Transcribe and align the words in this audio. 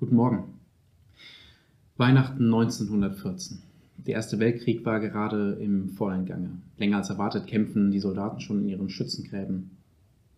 Guten 0.00 0.16
Morgen. 0.16 0.54
Weihnachten 1.98 2.44
1914. 2.44 3.58
Der 3.98 4.14
Erste 4.14 4.38
Weltkrieg 4.38 4.82
war 4.86 4.98
gerade 4.98 5.58
im 5.60 5.90
vollen 5.90 6.24
Gange. 6.24 6.52
Länger 6.78 6.96
als 6.96 7.10
erwartet 7.10 7.46
kämpfen 7.46 7.90
die 7.90 8.00
Soldaten 8.00 8.40
schon 8.40 8.62
in 8.62 8.68
ihren 8.70 8.88
Schützengräben. 8.88 9.76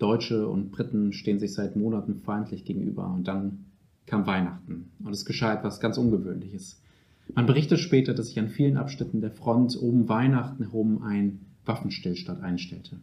Deutsche 0.01 0.49
und 0.49 0.73
Briten 0.73 1.13
stehen 1.13 1.39
sich 1.39 1.55
seit 1.55 1.77
Monaten 1.77 2.17
feindlich 2.17 2.65
gegenüber 2.65 3.07
und 3.15 3.29
dann 3.29 3.67
kam 4.05 4.27
Weihnachten 4.27 4.91
und 5.05 5.13
es 5.13 5.25
geschah 5.25 5.55
etwas 5.55 5.79
ganz 5.79 5.97
Ungewöhnliches. 5.97 6.83
Man 7.33 7.47
berichtet 7.47 7.79
später, 7.79 8.15
dass 8.15 8.31
sich 8.31 8.41
an 8.41 8.49
vielen 8.49 8.77
Abschnitten 8.77 9.21
der 9.21 9.31
Front 9.31 9.77
um 9.77 10.09
Weihnachten 10.09 10.65
herum 10.65 11.05
ein 11.05 11.39
Waffenstillstand 11.67 12.43
einstellte. 12.43 12.99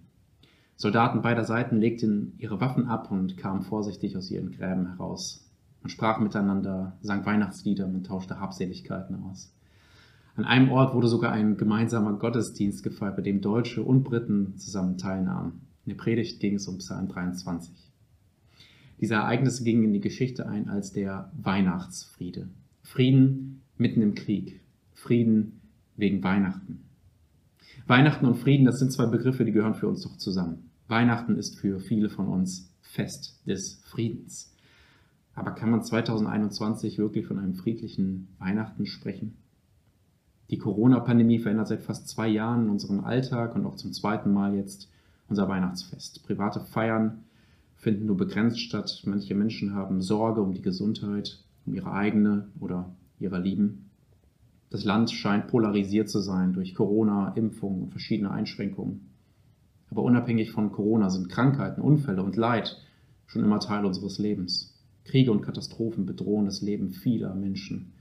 Soldaten 0.76 1.22
beider 1.22 1.46
Seiten 1.46 1.78
legten 1.78 2.34
ihre 2.38 2.60
Waffen 2.60 2.88
ab 2.88 3.12
und 3.12 3.38
kamen 3.38 3.62
vorsichtig 3.62 4.18
aus 4.18 4.30
ihren 4.30 4.52
Gräben 4.52 4.88
heraus. 4.88 5.49
Man 5.82 5.90
sprach 5.90 6.20
miteinander, 6.20 6.98
sang 7.02 7.26
Weihnachtslieder, 7.26 7.88
man 7.88 8.04
tauschte 8.04 8.40
Habseligkeiten 8.40 9.24
aus. 9.24 9.54
An 10.36 10.46
einem 10.46 10.72
Ort 10.72 10.94
wurde 10.94 11.08
sogar 11.08 11.32
ein 11.32 11.58
gemeinsamer 11.58 12.14
Gottesdienst 12.14 12.84
gefeiert, 12.84 13.16
bei 13.18 13.22
dem 13.22 13.42
Deutsche 13.42 13.84
und 13.84 14.04
Briten 14.04 14.58
zusammen 14.58 14.98
teilnahmen. 14.98 15.68
In 15.86 15.92
der 15.92 15.98
Predigt 15.98 16.40
ging 16.40 16.56
es 16.56 16.68
um 16.68 16.78
Psalm 16.78 17.08
23. 17.08 17.74
Diese 19.02 19.16
Ereignisse 19.16 19.64
gingen 19.64 19.86
in 19.86 19.94
die 19.94 20.02
Geschichte 20.02 20.48
ein 20.48 20.70
als 20.70 20.92
der 20.92 21.32
Weihnachtsfriede. 21.42 22.50
Frieden 22.84 23.62
mitten 23.78 24.02
im 24.02 24.16
Krieg. 24.16 24.62
Frieden 24.94 25.62
wegen 25.96 26.24
Weihnachten. 26.24 26.86
Weihnachten 27.88 28.26
und 28.26 28.36
Frieden, 28.36 28.66
das 28.66 28.80
sind 28.80 28.92
zwei 28.92 29.06
Begriffe, 29.06 29.46
die 29.46 29.52
gehören 29.52 29.76
für 29.76 29.88
uns 29.88 30.04
doch 30.04 30.18
zusammen. 30.18 30.70
Weihnachten 30.88 31.38
ist 31.38 31.58
für 31.58 31.80
viele 31.80 32.10
von 32.10 32.28
uns 32.28 32.74
Fest 32.82 33.42
des 33.48 33.82
Friedens. 33.86 34.54
Aber 35.36 35.52
kann 35.52 35.72
man 35.72 35.84
2021 35.84 36.98
wirklich 36.98 37.26
von 37.26 37.40
einem 37.40 37.56
friedlichen 37.56 38.28
Weihnachten 38.40 38.86
sprechen? 38.86 39.38
Die 40.50 40.58
Corona-Pandemie 40.58 41.40
verändert 41.40 41.68
seit 41.68 41.84
fast 41.84 42.08
zwei 42.08 42.28
Jahren 42.28 42.70
unseren 42.70 43.02
Alltag 43.02 43.56
und 43.56 43.66
auch 43.66 43.76
zum 43.76 43.94
zweiten 43.94 44.34
Mal 44.34 44.56
jetzt 44.56 44.90
unser 45.28 45.48
Weihnachtsfest. 45.48 46.26
Private 46.26 46.62
Feiern 46.62 47.24
finden 47.76 48.08
nur 48.08 48.18
begrenzt 48.18 48.60
statt. 48.60 49.04
Manche 49.06 49.36
Menschen 49.36 49.76
haben 49.76 50.02
Sorge 50.02 50.42
um 50.42 50.54
die 50.54 50.62
Gesundheit, 50.62 51.44
um 51.66 51.76
ihre 51.76 51.92
eigene 51.92 52.48
oder 52.60 52.94
ihrer 53.20 53.40
Lieben. 53.40 53.90
Das 54.72 54.84
Land 54.84 55.12
scheint 55.12 55.48
polarisiert 55.48 56.10
zu 56.10 56.20
sein 56.20 56.54
durch 56.54 56.76
Corona, 56.76 57.34
Impfungen 57.36 57.84
und 57.84 57.92
verschiedene 57.92 58.32
Einschränkungen. 58.32 59.10
Aber 59.90 60.04
unabhängig 60.04 60.52
von 60.52 60.72
Corona 60.72 61.10
sind 61.10 61.30
Krankheiten, 61.30 61.82
Unfälle 61.82 62.24
und 62.24 62.36
Leid 62.36 62.78
schon 63.26 63.44
immer 63.44 63.60
Teil 63.60 63.86
unseres 63.86 64.18
Lebens. 64.18 64.79
Kriege 65.06 65.32
und 65.32 65.42
Katastrophen 65.42 66.06
bedrohen 66.06 66.46
das 66.46 66.62
Leben 66.62 66.90
vieler 66.90 67.34
Menschen. 67.34 67.94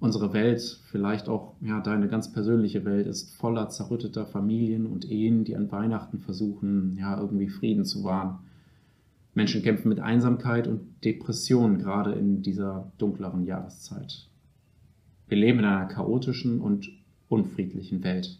Unsere 0.00 0.32
Welt, 0.32 0.80
vielleicht 0.90 1.28
auch 1.28 1.54
ja, 1.60 1.80
deine 1.80 2.08
ganz 2.08 2.32
persönliche 2.32 2.84
Welt, 2.84 3.06
ist 3.06 3.36
voller 3.36 3.68
zerrütteter 3.68 4.26
Familien 4.26 4.86
und 4.86 5.08
Ehen, 5.08 5.44
die 5.44 5.54
an 5.54 5.70
Weihnachten 5.70 6.18
versuchen, 6.18 6.96
ja, 6.98 7.20
irgendwie 7.20 7.48
Frieden 7.48 7.84
zu 7.84 8.02
wahren. 8.02 8.40
Menschen 9.34 9.62
kämpfen 9.62 9.88
mit 9.88 10.00
Einsamkeit 10.00 10.66
und 10.66 10.80
Depressionen, 11.04 11.78
gerade 11.78 12.12
in 12.12 12.42
dieser 12.42 12.90
dunkleren 12.98 13.46
Jahreszeit. 13.46 14.28
Wir 15.28 15.38
leben 15.38 15.60
in 15.60 15.64
einer 15.66 15.86
chaotischen 15.86 16.60
und 16.60 16.90
unfriedlichen 17.28 18.02
Welt. 18.02 18.38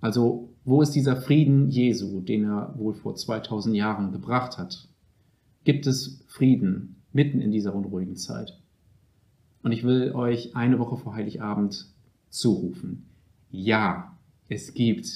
Also, 0.00 0.48
wo 0.64 0.80
ist 0.80 0.92
dieser 0.92 1.16
Frieden 1.16 1.70
Jesu, 1.70 2.20
den 2.20 2.44
er 2.44 2.74
wohl 2.78 2.94
vor 2.94 3.14
2000 3.14 3.74
Jahren 3.74 4.12
gebracht 4.12 4.58
hat? 4.58 4.88
Gibt 5.64 5.86
es 5.86 6.24
Frieden 6.26 6.96
mitten 7.12 7.40
in 7.40 7.50
dieser 7.50 7.74
unruhigen 7.74 8.16
Zeit. 8.16 8.58
Und 9.62 9.72
ich 9.72 9.84
will 9.84 10.12
euch 10.12 10.56
eine 10.56 10.78
Woche 10.78 10.96
vor 10.96 11.14
Heiligabend 11.14 11.86
zurufen. 12.30 13.06
Ja, 13.50 14.16
es 14.48 14.74
gibt 14.74 15.06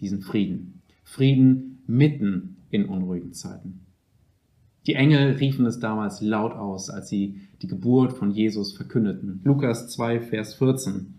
diesen 0.00 0.20
Frieden. 0.20 0.82
Frieden 1.02 1.82
mitten 1.86 2.56
in 2.70 2.86
unruhigen 2.86 3.32
Zeiten. 3.32 3.80
Die 4.86 4.94
Engel 4.94 5.32
riefen 5.32 5.66
es 5.66 5.80
damals 5.80 6.20
laut 6.20 6.52
aus, 6.52 6.90
als 6.90 7.08
sie 7.08 7.40
die 7.62 7.66
Geburt 7.66 8.12
von 8.12 8.30
Jesus 8.30 8.76
verkündeten. 8.76 9.40
Lukas 9.42 9.88
2, 9.88 10.20
Vers 10.20 10.54
14. 10.54 11.14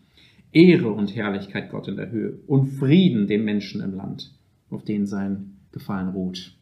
Ehre 0.53 0.89
und 0.91 1.15
Herrlichkeit 1.15 1.69
Gott 1.71 1.89
in 1.89 1.97
der 1.97 2.09
Höhe 2.09 2.39
und 2.47 2.67
Frieden 2.67 3.27
den 3.27 3.43
Menschen 3.43 3.81
im 3.81 3.93
Land, 3.93 4.33
auf 4.69 4.83
denen 4.83 5.05
sein 5.05 5.57
Gefallen 5.71 6.09
ruht. 6.09 6.55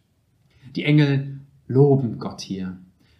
Die 0.75 0.83
Engel 0.83 1.34
loben 1.67 2.19
Gott 2.19 2.41
hier. 2.41 2.77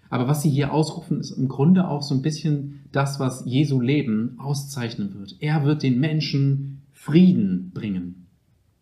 Aber 0.09 0.27
was 0.27 0.41
sie 0.41 0.49
hier 0.49 0.73
ausrufen, 0.73 1.19
ist 1.19 1.31
im 1.31 1.47
Grunde 1.47 1.87
auch 1.87 2.01
so 2.01 2.13
ein 2.15 2.21
bisschen 2.21 2.81
das, 2.91 3.19
was 3.19 3.43
Jesu 3.45 3.81
Leben 3.81 4.35
auszeichnen 4.39 5.15
wird. 5.15 5.35
Er 5.39 5.65
wird 5.65 5.83
den 5.83 5.99
Menschen 5.99 6.83
Frieden 6.91 7.71
bringen. 7.73 8.27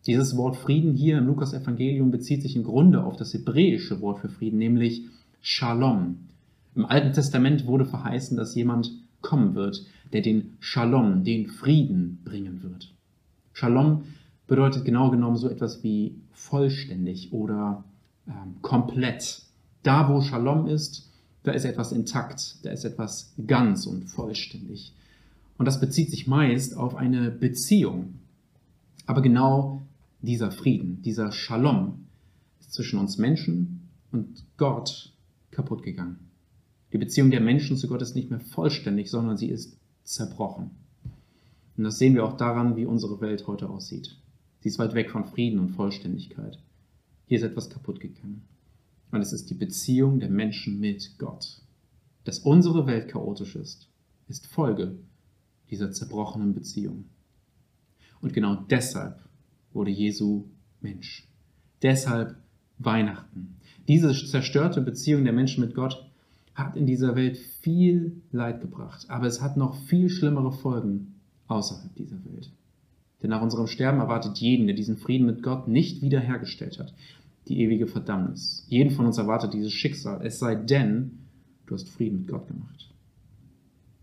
Dieses 0.06 0.36
Wort 0.36 0.56
Frieden 0.56 0.94
hier 0.94 1.18
im 1.18 1.26
Lukas-Evangelium 1.26 2.10
bezieht 2.10 2.42
sich 2.42 2.56
im 2.56 2.64
Grunde 2.64 3.04
auf 3.04 3.16
das 3.16 3.32
hebräische 3.32 4.00
Wort 4.00 4.18
für 4.18 4.28
Frieden, 4.28 4.58
nämlich 4.58 5.06
Shalom. 5.40 6.28
Im 6.74 6.84
Alten 6.86 7.12
Testament 7.12 7.66
wurde 7.66 7.86
verheißen, 7.86 8.36
dass 8.36 8.54
jemand 8.54 8.92
kommen 9.20 9.54
wird, 9.54 9.86
der 10.12 10.20
den 10.20 10.56
Shalom, 10.60 11.24
den 11.24 11.46
Frieden 11.46 12.20
bringen 12.24 12.62
wird. 12.62 12.94
Shalom 13.52 14.02
bedeutet 14.46 14.84
genau 14.84 15.10
genommen 15.10 15.36
so 15.36 15.48
etwas 15.48 15.82
wie 15.82 16.16
vollständig 16.32 17.32
oder 17.32 17.84
ähm, 18.26 18.56
komplett. 18.62 19.42
Da, 19.84 20.08
wo 20.08 20.22
Shalom 20.22 20.66
ist, 20.66 21.10
da 21.42 21.52
ist 21.52 21.66
etwas 21.66 21.92
intakt, 21.92 22.56
da 22.64 22.70
ist 22.70 22.84
etwas 22.84 23.34
ganz 23.46 23.86
und 23.86 24.06
vollständig. 24.06 24.94
Und 25.58 25.66
das 25.66 25.78
bezieht 25.78 26.10
sich 26.10 26.26
meist 26.26 26.74
auf 26.76 26.96
eine 26.96 27.30
Beziehung. 27.30 28.14
Aber 29.06 29.20
genau 29.20 29.82
dieser 30.22 30.50
Frieden, 30.50 31.02
dieser 31.02 31.32
Shalom 31.32 32.06
ist 32.60 32.72
zwischen 32.72 32.98
uns 32.98 33.18
Menschen 33.18 33.90
und 34.10 34.44
Gott 34.56 35.12
kaputt 35.50 35.82
gegangen. 35.82 36.30
Die 36.94 36.98
Beziehung 36.98 37.30
der 37.30 37.42
Menschen 37.42 37.76
zu 37.76 37.86
Gott 37.86 38.00
ist 38.00 38.16
nicht 38.16 38.30
mehr 38.30 38.40
vollständig, 38.40 39.10
sondern 39.10 39.36
sie 39.36 39.50
ist 39.50 39.76
zerbrochen. 40.02 40.70
Und 41.76 41.84
das 41.84 41.98
sehen 41.98 42.14
wir 42.14 42.24
auch 42.24 42.38
daran, 42.38 42.76
wie 42.76 42.86
unsere 42.86 43.20
Welt 43.20 43.46
heute 43.46 43.68
aussieht. 43.68 44.16
Sie 44.60 44.70
ist 44.70 44.78
weit 44.78 44.94
weg 44.94 45.10
von 45.10 45.26
Frieden 45.26 45.58
und 45.58 45.70
Vollständigkeit. 45.70 46.58
Hier 47.26 47.36
ist 47.36 47.44
etwas 47.44 47.68
kaputt 47.68 48.00
gegangen. 48.00 48.44
Und 49.14 49.22
es 49.22 49.32
ist 49.32 49.48
die 49.48 49.54
Beziehung 49.54 50.18
der 50.18 50.28
Menschen 50.28 50.80
mit 50.80 51.18
Gott. 51.18 51.62
Dass 52.24 52.40
unsere 52.40 52.88
Welt 52.88 53.06
chaotisch 53.06 53.54
ist, 53.54 53.88
ist 54.26 54.48
Folge 54.48 54.98
dieser 55.70 55.92
zerbrochenen 55.92 56.52
Beziehung. 56.52 57.04
Und 58.20 58.32
genau 58.32 58.56
deshalb 58.56 59.20
wurde 59.72 59.92
Jesu 59.92 60.46
Mensch. 60.80 61.28
Deshalb 61.80 62.34
Weihnachten. 62.78 63.54
Diese 63.86 64.12
zerstörte 64.12 64.80
Beziehung 64.80 65.22
der 65.22 65.32
Menschen 65.32 65.64
mit 65.64 65.76
Gott 65.76 66.10
hat 66.56 66.74
in 66.74 66.84
dieser 66.84 67.14
Welt 67.14 67.36
viel 67.36 68.20
Leid 68.32 68.62
gebracht, 68.62 69.08
aber 69.08 69.26
es 69.26 69.40
hat 69.40 69.56
noch 69.56 69.76
viel 69.76 70.08
schlimmere 70.08 70.50
Folgen 70.50 71.20
außerhalb 71.46 71.94
dieser 71.94 72.24
Welt. 72.24 72.50
Denn 73.22 73.30
nach 73.30 73.42
unserem 73.42 73.68
Sterben 73.68 74.00
erwartet 74.00 74.38
jeden, 74.38 74.66
der 74.66 74.74
diesen 74.74 74.96
Frieden 74.96 75.26
mit 75.26 75.40
Gott 75.40 75.68
nicht 75.68 76.02
wiederhergestellt 76.02 76.80
hat, 76.80 76.92
die 77.48 77.60
ewige 77.60 77.86
Verdammnis. 77.86 78.64
Jeden 78.68 78.90
von 78.90 79.06
uns 79.06 79.18
erwartet 79.18 79.54
dieses 79.54 79.72
Schicksal, 79.72 80.24
es 80.24 80.38
sei 80.38 80.54
denn, 80.54 81.18
du 81.66 81.74
hast 81.74 81.88
Frieden 81.88 82.20
mit 82.20 82.28
Gott 82.28 82.46
gemacht. 82.48 82.90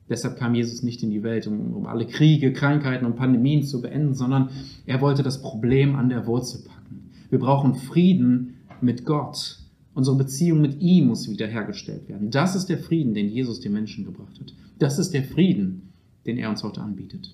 Deshalb 0.10 0.38
kam 0.38 0.54
Jesus 0.54 0.84
nicht 0.84 1.04
in 1.04 1.10
die 1.10 1.24
Welt, 1.24 1.48
um, 1.48 1.74
um 1.74 1.86
alle 1.88 2.06
Kriege, 2.06 2.52
Krankheiten 2.52 3.06
und 3.06 3.16
Pandemien 3.16 3.64
zu 3.64 3.82
beenden, 3.82 4.14
sondern 4.14 4.50
er 4.86 5.00
wollte 5.00 5.24
das 5.24 5.42
Problem 5.42 5.96
an 5.96 6.10
der 6.10 6.28
Wurzel 6.28 6.64
packen. 6.66 7.12
Wir 7.30 7.40
brauchen 7.40 7.76
Frieden 7.76 8.56
mit 8.82 9.06
Gott. 9.06 9.60
Unsere 9.94 10.18
Beziehung 10.18 10.62
mit 10.62 10.82
ihm 10.82 11.08
muss 11.08 11.30
wiederhergestellt 11.30 12.10
werden. 12.10 12.30
Das 12.30 12.56
ist 12.56 12.68
der 12.68 12.78
Frieden, 12.78 13.14
den 13.14 13.30
Jesus 13.30 13.62
den 13.62 13.72
Menschen 13.72 14.04
gebracht 14.04 14.38
hat. 14.40 14.54
Das 14.80 15.00
ist 15.00 15.12
der 15.12 15.24
Frieden, 15.24 15.94
den 16.26 16.38
er 16.38 16.50
uns 16.50 16.64
heute 16.64 16.82
anbietet. 16.82 17.34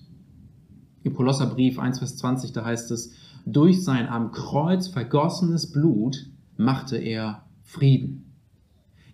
Im 1.02 1.14
Kolosserbrief 1.14 1.78
1, 1.78 1.98
Vers 1.98 2.16
20, 2.16 2.52
da 2.52 2.64
heißt 2.64 2.90
es, 2.92 3.12
durch 3.52 3.82
sein 3.84 4.08
am 4.08 4.32
Kreuz 4.32 4.88
vergossenes 4.88 5.70
Blut 5.72 6.26
machte 6.56 6.96
er 6.96 7.44
Frieden. 7.62 8.32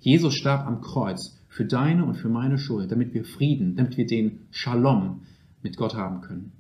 Jesus 0.01 0.35
starb 0.35 0.67
am 0.67 0.81
Kreuz 0.81 1.39
für 1.49 1.65
deine 1.65 2.05
und 2.05 2.15
für 2.15 2.29
meine 2.29 2.59
Schuld, 2.59 2.91
damit 2.91 3.15
wir 3.15 3.25
Frieden, 3.25 3.77
damit 3.77 3.97
wir 3.97 4.07
den 4.07 4.41
Shalom 4.51 5.23
mit 5.63 5.77
Gott 5.77 5.95
haben 5.95 6.21
können. 6.21 6.53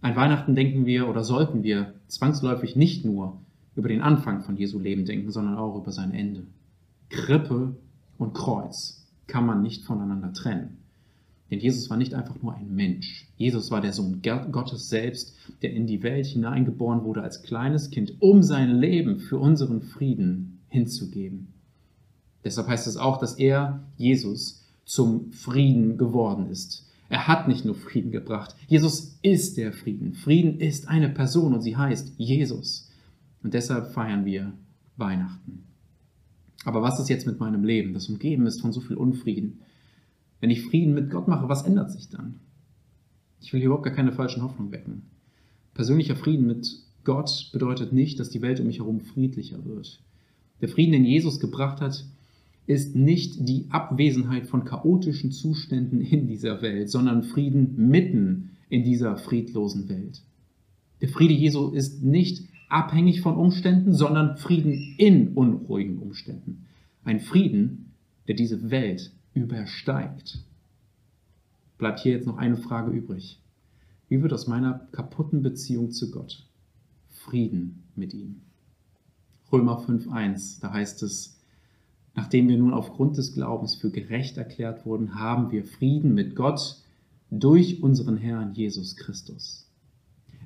An 0.00 0.16
Weihnachten 0.16 0.54
denken 0.54 0.86
wir 0.86 1.08
oder 1.08 1.24
sollten 1.24 1.62
wir 1.62 1.94
zwangsläufig 2.08 2.76
nicht 2.76 3.04
nur 3.04 3.40
über 3.74 3.88
den 3.88 4.00
Anfang 4.00 4.42
von 4.42 4.56
Jesu 4.56 4.78
Leben 4.78 5.04
denken, 5.04 5.30
sondern 5.30 5.56
auch 5.56 5.76
über 5.76 5.92
sein 5.92 6.12
Ende. 6.12 6.46
Krippe 7.08 7.76
und 8.16 8.34
Kreuz 8.34 9.06
kann 9.26 9.46
man 9.46 9.62
nicht 9.62 9.84
voneinander 9.84 10.32
trennen. 10.32 10.78
Denn 11.50 11.60
Jesus 11.60 11.88
war 11.88 11.96
nicht 11.96 12.14
einfach 12.14 12.40
nur 12.42 12.54
ein 12.54 12.74
Mensch. 12.74 13.26
Jesus 13.36 13.70
war 13.70 13.80
der 13.80 13.92
Sohn 13.92 14.20
Gottes 14.22 14.88
selbst, 14.88 15.34
der 15.62 15.72
in 15.72 15.86
die 15.86 16.02
Welt 16.02 16.26
hineingeboren 16.26 17.04
wurde 17.04 17.22
als 17.22 17.42
kleines 17.42 17.90
Kind, 17.90 18.20
um 18.20 18.42
sein 18.42 18.78
Leben 18.78 19.18
für 19.18 19.38
unseren 19.38 19.80
Frieden 19.80 20.60
hinzugeben. 20.68 21.54
Deshalb 22.44 22.68
heißt 22.68 22.86
es 22.86 22.96
auch, 22.96 23.18
dass 23.18 23.34
er, 23.34 23.82
Jesus, 23.96 24.66
zum 24.84 25.32
Frieden 25.32 25.98
geworden 25.98 26.50
ist. 26.50 26.86
Er 27.08 27.26
hat 27.26 27.48
nicht 27.48 27.64
nur 27.64 27.74
Frieden 27.74 28.10
gebracht. 28.10 28.54
Jesus 28.66 29.18
ist 29.22 29.56
der 29.56 29.72
Frieden. 29.72 30.14
Frieden 30.14 30.60
ist 30.60 30.88
eine 30.88 31.08
Person 31.08 31.54
und 31.54 31.62
sie 31.62 31.76
heißt 31.76 32.14
Jesus. 32.18 32.90
Und 33.42 33.54
deshalb 33.54 33.92
feiern 33.92 34.24
wir 34.26 34.52
Weihnachten. 34.96 35.64
Aber 36.64 36.82
was 36.82 37.00
ist 37.00 37.08
jetzt 37.08 37.26
mit 37.26 37.40
meinem 37.40 37.64
Leben, 37.64 37.94
das 37.94 38.08
umgeben 38.08 38.46
ist 38.46 38.60
von 38.60 38.72
so 38.72 38.80
viel 38.80 38.96
Unfrieden? 38.96 39.60
Wenn 40.40 40.50
ich 40.50 40.62
Frieden 40.62 40.94
mit 40.94 41.10
Gott 41.10 41.28
mache, 41.28 41.48
was 41.48 41.62
ändert 41.62 41.90
sich 41.90 42.08
dann? 42.08 42.40
Ich 43.40 43.52
will 43.52 43.60
hier 43.60 43.66
überhaupt 43.66 43.84
gar 43.84 43.94
keine 43.94 44.12
falschen 44.12 44.42
Hoffnungen 44.42 44.72
wecken. 44.72 45.02
Persönlicher 45.74 46.16
Frieden 46.16 46.46
mit 46.46 46.68
Gott 47.04 47.50
bedeutet 47.52 47.92
nicht, 47.92 48.20
dass 48.20 48.30
die 48.30 48.42
Welt 48.42 48.60
um 48.60 48.66
mich 48.66 48.78
herum 48.78 49.00
friedlicher 49.00 49.64
wird. 49.64 50.02
Der 50.60 50.68
Frieden, 50.68 50.92
den 50.92 51.04
Jesus 51.04 51.40
gebracht 51.40 51.80
hat, 51.80 52.04
ist 52.66 52.94
nicht 52.94 53.48
die 53.48 53.66
Abwesenheit 53.70 54.46
von 54.46 54.64
chaotischen 54.64 55.32
Zuständen 55.32 56.00
in 56.00 56.26
dieser 56.26 56.60
Welt, 56.60 56.90
sondern 56.90 57.22
Frieden 57.22 57.88
mitten 57.88 58.50
in 58.68 58.84
dieser 58.84 59.16
friedlosen 59.16 59.88
Welt. 59.88 60.22
Der 61.00 61.08
Friede 61.08 61.32
Jesu 61.32 61.70
ist 61.70 62.02
nicht 62.02 62.48
abhängig 62.68 63.22
von 63.22 63.36
Umständen, 63.36 63.94
sondern 63.94 64.36
Frieden 64.36 64.94
in 64.98 65.28
unruhigen 65.28 65.98
Umständen. 65.98 66.66
Ein 67.04 67.20
Frieden, 67.20 67.92
der 68.26 68.34
diese 68.34 68.70
Welt 68.70 69.12
übersteigt. 69.42 70.44
Bleibt 71.78 72.00
hier 72.00 72.12
jetzt 72.12 72.26
noch 72.26 72.38
eine 72.38 72.56
Frage 72.56 72.90
übrig. 72.90 73.40
Wie 74.08 74.22
wird 74.22 74.32
aus 74.32 74.46
meiner 74.46 74.86
kaputten 74.92 75.42
Beziehung 75.42 75.90
zu 75.90 76.10
Gott 76.10 76.46
Frieden 77.10 77.84
mit 77.94 78.14
ihm? 78.14 78.40
Römer 79.52 79.80
5.1, 79.80 80.60
da 80.60 80.72
heißt 80.72 81.02
es, 81.02 81.38
Nachdem 82.18 82.48
wir 82.48 82.58
nun 82.58 82.74
aufgrund 82.74 83.16
des 83.16 83.32
Glaubens 83.34 83.76
für 83.76 83.92
gerecht 83.92 84.38
erklärt 84.38 84.84
wurden, 84.84 85.14
haben 85.14 85.52
wir 85.52 85.64
Frieden 85.64 86.14
mit 86.14 86.34
Gott 86.34 86.82
durch 87.30 87.80
unseren 87.80 88.16
Herrn 88.16 88.54
Jesus 88.54 88.96
Christus. 88.96 89.67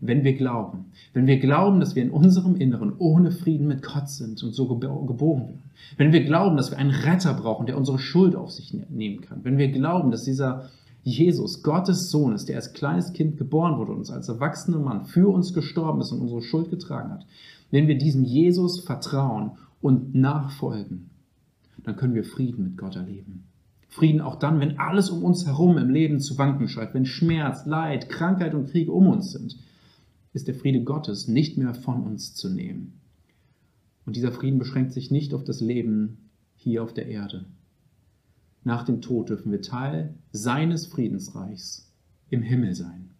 Wenn 0.05 0.25
wir 0.25 0.35
glauben, 0.35 0.87
wenn 1.13 1.29
wir 1.29 1.39
glauben, 1.39 1.79
dass 1.79 1.95
wir 1.95 2.03
in 2.03 2.11
unserem 2.11 2.57
Inneren 2.57 2.93
ohne 2.99 3.31
Frieden 3.31 3.69
mit 3.69 3.83
Gott 3.83 4.11
sind 4.11 4.43
und 4.43 4.53
so 4.53 4.67
geboren 4.67 5.43
werden, 5.43 5.63
wenn 5.97 6.13
wir 6.13 6.25
glauben, 6.25 6.57
dass 6.57 6.73
wir 6.73 6.79
einen 6.79 6.91
Retter 6.91 7.35
brauchen, 7.35 7.67
der 7.67 7.79
unsere 7.79 8.01
Schuld 8.01 8.35
auf 8.35 8.51
sich 8.51 8.75
ne-, 8.75 8.85
nehmen 8.91 9.21
kann, 9.21 9.45
wenn 9.45 9.59
wir 9.59 9.69
glauben, 9.69 10.11
dass 10.11 10.25
dieser 10.25 10.71
Jesus, 11.05 11.63
Gottes 11.63 12.11
Sohn 12.11 12.33
ist, 12.33 12.49
der 12.49 12.57
als 12.57 12.73
kleines 12.73 13.13
Kind 13.13 13.37
geboren 13.37 13.79
wurde 13.79 13.93
und 13.93 13.99
uns 13.99 14.11
als 14.11 14.29
erwachsener 14.29 14.79
Mann 14.79 15.05
für 15.05 15.29
uns 15.29 15.55
gestorben 15.55 16.01
ist 16.01 16.11
und 16.11 16.21
unsere 16.21 16.43
Schuld 16.43 16.71
getragen 16.71 17.13
hat, 17.13 17.27
wenn 17.71 17.87
wir 17.87 17.97
diesem 17.97 18.25
Jesus 18.25 18.81
vertrauen 18.81 19.53
und 19.81 20.17
nachfolgen, 20.17 21.11
dann 21.85 21.95
können 21.97 22.15
wir 22.15 22.25
Frieden 22.25 22.65
mit 22.65 22.77
Gott 22.77 22.97
erleben. 22.97 23.45
Frieden 23.89 24.21
auch 24.21 24.37
dann, 24.37 24.59
wenn 24.59 24.81
alles 24.81 25.11
um 25.11 25.23
uns 25.23 25.47
herum 25.47 25.79
im 25.79 25.91
Leben 25.91 26.19
zu 26.19 26.39
wanken 26.39 26.67
scheint, 26.67 26.95
wenn 26.95 27.07
Schmerz, 27.07 27.67
Leid, 27.67 28.09
Krankheit 28.09 28.55
und 28.55 28.71
Krieg 28.71 28.89
um 28.89 29.07
uns 29.07 29.31
sind, 29.31 29.57
ist 30.33 30.49
der 30.49 30.55
Friede 30.55 30.83
Gottes 30.83 31.29
nicht 31.29 31.59
mehr 31.59 31.75
von 31.75 32.03
uns 32.03 32.35
zu 32.35 32.49
nehmen. 32.49 33.01
Und 34.05 34.17
dieser 34.17 34.33
Frieden 34.33 34.59
beschränkt 34.59 34.93
sich 34.93 35.11
nicht 35.11 35.35
auf 35.35 35.45
das 35.45 35.61
Leben 35.61 36.31
hier 36.57 36.83
auf 36.83 36.93
der 36.93 37.07
Erde. 37.07 37.45
Nach 38.65 38.85
dem 38.85 39.01
Tod 39.01 39.29
dürfen 39.29 39.53
wir 39.53 39.63
Teil 39.63 40.15
seines 40.31 40.87
Friedensreichs 40.87 41.91
im 42.31 42.43
Himmel 42.43 42.75
sein. 42.75 43.11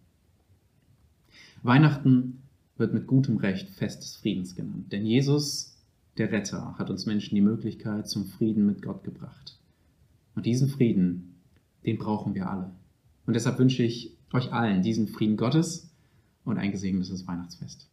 Weihnachten 1.61 2.41
wird 2.77 2.93
mit 2.93 3.07
gutem 3.07 3.37
Recht 3.37 3.69
Fest 3.69 4.03
des 4.03 4.15
Friedens 4.15 4.55
genannt, 4.55 4.91
denn 4.91 5.05
Jesus 5.05 5.73
der 6.17 6.31
Retter 6.31 6.75
hat 6.77 6.89
uns 6.89 7.05
Menschen 7.05 7.35
die 7.35 7.41
Möglichkeit 7.41 8.07
zum 8.07 8.25
Frieden 8.25 8.65
mit 8.65 8.81
Gott 8.81 9.03
gebracht. 9.03 9.57
Und 10.35 10.45
diesen 10.45 10.69
Frieden, 10.69 11.35
den 11.85 11.97
brauchen 11.97 12.35
wir 12.35 12.49
alle. 12.49 12.71
Und 13.25 13.35
deshalb 13.35 13.57
wünsche 13.57 13.83
ich 13.83 14.15
euch 14.31 14.53
allen 14.53 14.83
diesen 14.83 15.07
Frieden 15.07 15.37
Gottes 15.37 15.89
und 16.43 16.57
ein 16.57 16.71
gesegnetes 16.71 17.27
Weihnachtsfest. 17.27 17.89